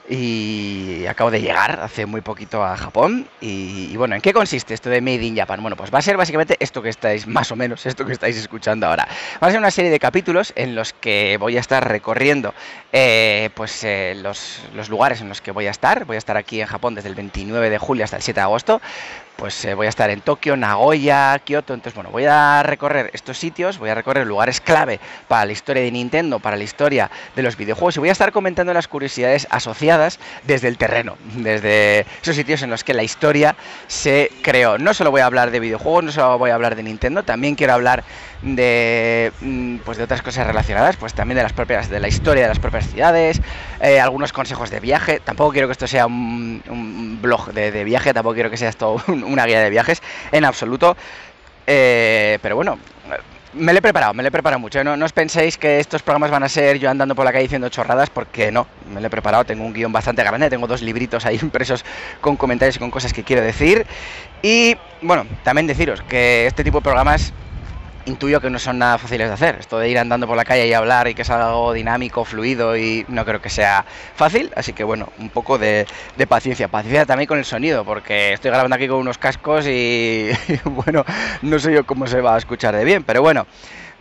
y 0.09 1.07
acabo 1.07 1.31
de 1.31 1.41
llegar 1.41 1.81
hace 1.81 2.07
muy 2.07 2.21
poquito 2.21 2.65
a 2.65 2.77
Japón. 2.77 3.29
Y, 3.41 3.97
bueno, 3.97 4.15
¿en 4.15 4.21
qué 4.21 4.33
consiste 4.33 4.75
esto 4.75 4.91
de 4.91 5.01
Made 5.01 5.23
in 5.23 5.37
Japan? 5.37 5.61
Bueno, 5.63 5.77
pues 5.77 5.93
va 5.93 5.99
a 5.99 6.03
ser 6.03 6.17
básicamente 6.17 6.57
esto 6.59 6.83
que 6.83 6.89
estáis, 6.89 7.27
más 7.27 7.53
o 7.53 7.57
menos, 7.57 7.87
esto 7.87 8.05
que 8.05 8.13
estáis 8.13 8.37
escuchando 8.37 8.87
ahora. 8.87 9.07
Va 9.43 9.49
a 9.49 9.51
ser 9.51 9.59
una 9.59 9.71
serie 9.71 9.91
de 9.91 9.99
capítulos 9.99 10.53
en 10.57 10.75
los 10.75 10.93
que 10.93 11.37
voy 11.39 11.57
a 11.57 11.61
estar 11.61 11.87
recorriendo 11.89 12.55
eh, 12.93 13.51
pues 13.55 13.85
eh, 13.85 14.15
los, 14.17 14.61
los 14.75 14.89
lugares 14.89 15.21
en 15.21 15.29
los 15.29 15.41
que 15.41 15.53
voy 15.53 15.67
a 15.67 15.71
estar. 15.71 16.05
Voy 16.05 16.17
a 16.17 16.19
estar 16.19 16.37
aquí 16.37 16.61
en 16.61 16.67
Japón 16.67 16.95
desde 16.95 17.09
el 17.09 17.15
29 17.15 17.71
de 17.71 17.79
julio 17.79 18.05
hasta 18.05 18.17
el 18.17 18.23
7 18.23 18.41
de 18.41 18.43
agosto 18.43 18.81
pues 19.37 19.65
eh, 19.65 19.75
voy 19.75 19.87
a 19.87 19.89
estar 19.89 20.11
en 20.11 20.21
Tokio, 20.21 20.57
Nagoya, 20.57 21.39
Kioto, 21.41 21.75
entonces 21.75 21.95
bueno, 21.95 22.11
voy 22.11 22.27
a 22.27 22.63
recorrer 22.63 23.11
estos 23.13 23.39
sitios, 23.39 23.79
voy 23.79 23.91
a 23.91 23.95
recorrer 23.95 24.27
lugares 24.27 24.61
clave 24.61 25.01
para 25.27 25.45
la 25.45 25.53
historia 25.53 25.83
de 25.83 25.91
Nintendo, 25.91 26.39
para 26.39 26.57
la 26.57 26.63
historia 26.63 27.11
de 27.35 27.43
los 27.43 27.57
videojuegos 27.57 27.97
y 27.97 28.01
voy 28.01 28.09
a 28.11 28.13
estar 28.13 28.31
comentando 28.31 28.73
las 28.73 28.89
curiosidades 28.89 29.49
asociadas 29.51 29.92
desde 30.45 30.69
el 30.69 30.79
terreno, 30.79 31.17
desde 31.37 32.07
esos 32.23 32.37
sitios 32.37 32.63
en 32.63 32.71
los 32.71 32.85
que 32.85 32.95
la 32.95 33.03
historia 33.03 33.57
se 33.87 34.31
creó. 34.43 34.79
No 34.79 34.95
solo 34.95 35.11
voy 35.11 35.21
a 35.21 35.27
hablar 35.27 35.51
de 35.51 35.61
videojuegos, 35.61 36.05
no 36.05 36.13
solo 36.13 36.39
voy 36.39 36.51
a 36.51 36.55
hablar 36.55 36.77
de 36.77 36.83
Nintendo, 36.83 37.23
también 37.23 37.55
quiero 37.55 37.73
hablar 37.73 38.05
de 38.43 39.33
mm, 39.41 39.79
pues 39.79 39.99
de 39.99 40.05
otras 40.05 40.23
cosas 40.23 40.47
relacionadas, 40.47 40.97
pues 40.97 41.15
también 41.15 41.37
de 41.37 41.43
las 41.43 41.53
propias 41.53 41.89
de 41.89 42.01
la 42.01 42.09
historia 42.09 42.43
de 42.43 42.49
las 42.49 42.59
propias 42.59 42.89
ciudades, 42.89 43.41
eh, 43.81 44.01
algunos 44.01 44.33
consejos 44.33 44.71
de 44.71 44.81
viaje. 44.81 45.21
Tampoco 45.21 45.53
quiero 45.53 45.69
que 45.69 45.73
esto 45.73 45.87
sea 45.87 46.07
un, 46.07 47.19
blog 47.23 47.53
de, 47.53 47.85
viaje, 47.85 48.13
tampoco 48.13 48.35
quiero 48.35 48.51
que 48.51 48.57
sea 48.57 48.69
esto 48.69 49.03
una 49.09 49.47
guía 49.47 49.61
de 49.61 49.71
viajes 49.71 50.03
en 50.33 50.45
absoluto. 50.45 50.97
Eh, 51.67 52.39
pero 52.43 52.57
bueno, 52.57 52.79
me 53.55 53.73
lo 53.73 53.79
he 53.79 53.83
preparado, 53.83 54.15
me 54.15 54.23
lo 54.23 54.29
he 54.29 54.33
preparado 54.33 54.61
mucho. 54.61 54.83
No, 54.83 54.97
no, 54.97 55.05
os 55.05 55.13
penséis 55.13 55.59
que 55.59 55.79
estos 55.79 56.03
programas 56.03 56.31
van 56.31 56.43
a 56.43 56.49
ser 56.49 56.79
yo 56.79 56.91
andando 56.91 57.15
por 57.15 57.25
la 57.25 57.33
calle 57.33 57.45
diciendo 57.45 57.69
chorradas, 57.69 58.11
porque 58.11 58.51
no, 58.51 58.67
me 58.93 59.01
lo 59.01 59.07
he 59.07 59.11
preparado. 59.11 59.45
Tengo 59.45 59.65
un 59.65 59.73
guion 59.73 59.93
bastante 59.93 60.23
grande, 60.23 60.49
tengo 60.51 60.67
dos 60.67 60.83
libritos 60.83 61.27
ahí 61.27 61.39
impresos 61.43 61.85
con 62.21 62.37
comentarios 62.37 62.77
y 62.77 62.79
con 62.79 62.91
cosas 62.91 63.13
que 63.13 63.23
quiero 63.23 63.43
decir. 63.43 63.87
Y 64.43 64.77
bueno, 65.03 65.27
también 65.45 65.67
deciros 65.67 66.03
que 66.03 66.47
este 66.47 66.65
tipo 66.65 66.79
de 66.79 66.83
programas 66.83 67.33
intuyo 68.07 68.41
que 68.41 68.51
no 68.51 68.59
son 68.59 68.79
nada 68.79 68.99
fáciles 68.99 69.29
de 69.29 69.35
hacer. 69.35 69.57
Esto 69.61 69.79
de 69.79 69.89
ir 69.89 69.99
andando 69.99 70.27
por 70.27 70.37
la 70.37 70.45
calle 70.45 70.67
y 70.67 70.73
hablar 70.73 71.09
y 71.09 71.15
que 71.15 71.23
es 71.23 71.31
algo 71.31 71.73
dinámico, 71.73 72.25
fluido 72.25 72.77
y 72.77 73.05
no 73.09 73.25
creo 73.25 73.41
que 73.41 73.51
sea 73.51 73.85
fácil. 74.15 74.51
Así 74.57 74.73
que 74.73 74.85
bueno, 74.85 75.09
un 75.19 75.31
poco 75.31 75.59
de, 75.59 75.87
paciencia. 76.29 76.69
Paciencia 76.69 77.07
también 77.07 77.27
con 77.27 77.39
el 77.39 77.45
sonido, 77.45 77.85
porque 77.85 78.33
estoy 78.33 78.51
grabando 78.51 78.77
aquí 78.77 78.89
con 78.89 78.99
unos 78.99 79.19
cascos 79.19 79.67
y, 79.67 80.31
y 80.49 80.61
bueno, 80.69 81.05
no 81.43 81.59
sé 81.59 81.73
yo 81.73 81.85
cómo 81.85 82.07
se 82.07 82.21
va 82.21 82.35
a 82.35 82.39
escuchar 82.39 82.77
de 82.77 82.85
bien, 82.85 83.05
pero 83.05 83.23
bueno. 83.23 83.47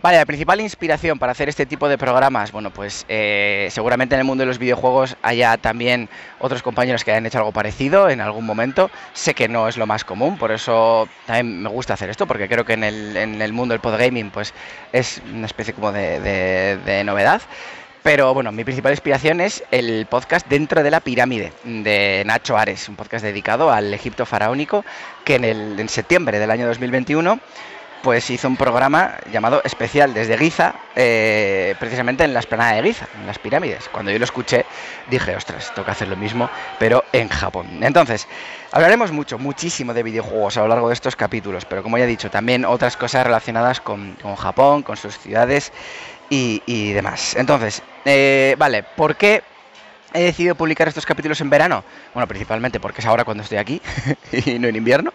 Vale, 0.02 0.18
la 0.18 0.26
principal 0.26 0.60
inspiración 0.60 1.20
para 1.20 1.30
hacer 1.30 1.48
este 1.48 1.64
tipo 1.64 1.88
de 1.88 1.96
programas, 1.96 2.50
bueno, 2.50 2.72
pues 2.72 3.06
eh, 3.08 3.68
seguramente 3.70 4.16
en 4.16 4.18
el 4.18 4.24
mundo 4.24 4.42
de 4.42 4.46
los 4.46 4.58
videojuegos 4.58 5.16
haya 5.22 5.56
también 5.58 6.08
otros 6.40 6.60
compañeros 6.60 7.04
que 7.04 7.12
hayan 7.12 7.24
hecho 7.24 7.38
algo 7.38 7.52
parecido 7.52 8.10
en 8.10 8.20
algún 8.20 8.44
momento. 8.44 8.90
Sé 9.12 9.32
que 9.32 9.46
no 9.46 9.68
es 9.68 9.76
lo 9.76 9.86
más 9.86 10.02
común, 10.02 10.38
por 10.38 10.50
eso 10.50 11.08
también 11.24 11.62
me 11.62 11.68
gusta 11.68 11.94
hacer 11.94 12.10
esto, 12.10 12.26
porque 12.26 12.48
creo 12.48 12.64
que 12.64 12.72
en 12.72 12.82
el, 12.82 13.16
en 13.16 13.40
el 13.40 13.52
mundo 13.52 13.74
del 13.74 13.80
podgaming 13.80 14.30
pues 14.30 14.52
es 14.92 15.22
una 15.32 15.46
especie 15.46 15.72
como 15.72 15.92
de, 15.92 16.18
de, 16.84 17.04
novedad. 17.04 17.40
Pero 18.02 18.34
bueno, 18.34 18.50
mi 18.50 18.64
principal 18.64 18.90
inspiración 18.90 19.40
es 19.40 19.62
el 19.70 20.06
podcast 20.06 20.48
Dentro 20.48 20.82
de 20.82 20.90
la 20.90 20.98
Pirámide 20.98 21.52
de 21.62 22.24
Nacho 22.26 22.58
Ares, 22.58 22.88
un 22.88 22.96
podcast 22.96 23.24
dedicado 23.24 23.70
al 23.70 23.94
Egipto 23.94 24.26
faraónico 24.26 24.84
que 25.24 25.36
en, 25.36 25.44
el, 25.44 25.78
en 25.78 25.88
septiembre 25.88 26.40
del 26.40 26.50
año 26.50 26.66
2021 26.66 27.38
pues 28.02 28.28
hizo 28.30 28.48
un 28.48 28.56
programa 28.56 29.14
llamado 29.30 29.62
Especial 29.64 30.12
desde 30.12 30.36
Giza, 30.36 30.74
eh, 30.96 31.74
precisamente 31.78 32.24
en 32.24 32.34
la 32.34 32.40
esplanada 32.40 32.74
de 32.74 32.82
Giza, 32.82 33.06
en 33.18 33.26
las 33.26 33.38
pirámides. 33.38 33.88
Cuando 33.88 34.10
yo 34.10 34.18
lo 34.18 34.24
escuché, 34.24 34.66
dije, 35.08 35.36
ostras, 35.36 35.72
que 35.72 35.90
hacer 35.90 36.08
lo 36.08 36.16
mismo, 36.16 36.50
pero 36.78 37.04
en 37.12 37.28
Japón. 37.28 37.66
Entonces, 37.80 38.26
hablaremos 38.72 39.12
mucho, 39.12 39.38
muchísimo 39.38 39.94
de 39.94 40.02
videojuegos 40.02 40.56
a 40.56 40.62
lo 40.62 40.68
largo 40.68 40.88
de 40.88 40.94
estos 40.94 41.14
capítulos, 41.14 41.64
pero 41.64 41.82
como 41.82 41.96
ya 41.96 42.04
he 42.04 42.08
dicho, 42.08 42.30
también 42.30 42.64
otras 42.64 42.96
cosas 42.96 43.24
relacionadas 43.24 43.80
con, 43.80 44.16
Japón, 44.36 44.82
con 44.82 44.96
sus 44.96 45.18
ciudades 45.18 45.72
y, 46.28 46.92
demás. 46.92 47.36
Entonces, 47.36 47.82
eh, 48.04 48.56
vale, 48.58 48.82
¿por 48.82 49.16
qué 49.16 49.42
he 50.12 50.22
decidido 50.24 50.54
publicar 50.54 50.88
estos 50.88 51.06
capítulos 51.06 51.40
en 51.40 51.50
verano? 51.50 51.84
Bueno, 52.14 52.26
principalmente 52.26 52.80
porque 52.80 53.00
es 53.00 53.06
ahora 53.06 53.24
cuando 53.24 53.44
estoy 53.44 53.58
aquí 53.58 53.80
y 54.32 54.58
no 54.58 54.68
en 54.68 54.76
invierno. 54.76 55.12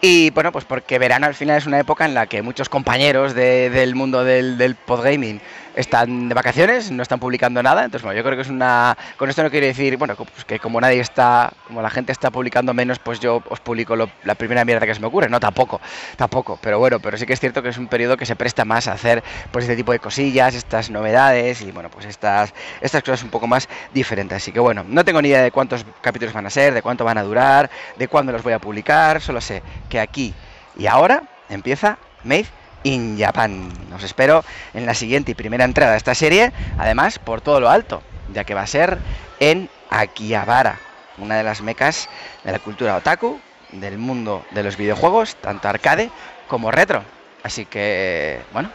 Y 0.00 0.30
bueno, 0.30 0.52
pues 0.52 0.64
porque 0.64 0.98
verano 0.98 1.26
al 1.26 1.34
final 1.34 1.58
es 1.58 1.66
una 1.66 1.80
época 1.80 2.04
en 2.04 2.14
la 2.14 2.26
que 2.26 2.40
muchos 2.40 2.68
compañeros 2.68 3.34
del 3.34 3.94
mundo 3.96 4.22
del, 4.22 4.56
del 4.56 4.76
podgaming 4.76 5.40
están 5.76 6.28
de 6.28 6.34
vacaciones, 6.34 6.90
no 6.90 7.02
están 7.02 7.20
publicando 7.20 7.62
nada, 7.62 7.84
entonces 7.84 8.02
bueno, 8.02 8.16
yo 8.16 8.24
creo 8.24 8.36
que 8.36 8.42
es 8.42 8.48
una... 8.48 8.96
Con 9.16 9.30
esto 9.30 9.42
no 9.42 9.50
quiero 9.50 9.66
decir, 9.66 9.96
bueno, 9.96 10.14
pues 10.16 10.44
que 10.44 10.58
como 10.58 10.80
nadie 10.80 11.00
está, 11.00 11.52
como 11.66 11.82
la 11.82 11.90
gente 11.90 12.12
está 12.12 12.30
publicando 12.30 12.74
menos, 12.74 12.98
pues 12.98 13.20
yo 13.20 13.42
os 13.48 13.60
publico 13.60 13.96
la 13.96 14.34
primera 14.34 14.64
mierda 14.64 14.86
que 14.86 14.94
se 14.94 15.00
me 15.00 15.06
ocurre, 15.06 15.28
no, 15.28 15.40
tampoco, 15.40 15.80
tampoco, 16.16 16.58
pero 16.60 16.78
bueno, 16.78 17.00
pero 17.00 17.16
sí 17.16 17.26
que 17.26 17.32
es 17.32 17.40
cierto 17.40 17.62
que 17.62 17.68
es 17.68 17.78
un 17.78 17.86
periodo 17.86 18.16
que 18.16 18.26
se 18.26 18.36
presta 18.36 18.64
más 18.64 18.88
a 18.88 18.92
hacer 18.92 19.22
pues 19.50 19.64
este 19.64 19.76
tipo 19.76 19.92
de 19.92 19.98
cosillas, 19.98 20.54
estas 20.54 20.90
novedades 20.90 21.60
y 21.62 21.70
bueno, 21.70 21.90
pues 21.90 22.06
estas, 22.06 22.52
estas 22.80 23.02
cosas 23.02 23.22
un 23.22 23.30
poco 23.30 23.46
más 23.46 23.68
diferentes, 23.92 24.36
así 24.36 24.52
que 24.52 24.60
bueno, 24.60 24.84
no 24.88 25.04
tengo 25.04 25.22
ni 25.22 25.28
idea 25.28 25.42
de 25.42 25.50
cuántos 25.50 25.84
capítulos 26.00 26.34
van 26.34 26.46
a 26.46 26.50
ser, 26.50 26.74
de 26.74 26.82
cuánto 26.82 27.04
van 27.04 27.18
a 27.18 27.22
durar, 27.22 27.70
de 27.96 28.08
cuándo 28.08 28.32
los 28.32 28.42
voy 28.42 28.52
a 28.52 28.58
publicar, 28.58 29.20
solo 29.20 29.40
sé 29.40 29.62
que 29.88 30.00
aquí 30.00 30.34
y 30.76 30.86
ahora 30.86 31.22
empieza 31.48 31.98
Made 32.24 32.57
in 32.82 33.18
Japan. 33.18 33.70
Os 33.94 34.02
espero 34.02 34.44
en 34.74 34.86
la 34.86 34.94
siguiente 34.94 35.32
y 35.32 35.34
primera 35.34 35.64
entrada 35.64 35.92
de 35.92 35.98
esta 35.98 36.14
serie, 36.14 36.52
además 36.78 37.18
por 37.18 37.40
todo 37.40 37.60
lo 37.60 37.70
alto, 37.70 38.02
ya 38.32 38.44
que 38.44 38.54
va 38.54 38.62
a 38.62 38.66
ser 38.66 38.98
en 39.40 39.68
Akihabara, 39.90 40.78
una 41.18 41.36
de 41.36 41.42
las 41.42 41.62
mecas 41.62 42.08
de 42.44 42.52
la 42.52 42.58
cultura 42.58 42.96
otaku, 42.96 43.40
del 43.72 43.98
mundo 43.98 44.44
de 44.52 44.62
los 44.62 44.76
videojuegos, 44.76 45.36
tanto 45.36 45.68
arcade 45.68 46.10
como 46.48 46.70
retro. 46.70 47.02
Así 47.42 47.64
que, 47.66 48.40
bueno, 48.52 48.70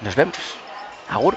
nos 0.00 0.14
vemos. 0.14 0.36
Agur. 1.08 1.36